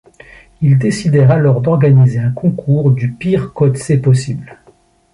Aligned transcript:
Ils 0.63 0.79
décidèrent 0.79 1.29
alors 1.29 1.61
d'organiser 1.61 2.17
un 2.17 2.31
concours 2.31 2.89
du 2.89 3.11
pire 3.11 3.53
code 3.53 3.77
C 3.77 3.97
possible. 4.01 4.57